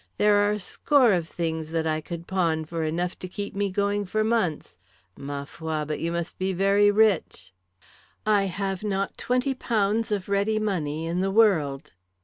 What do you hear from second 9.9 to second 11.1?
of ready money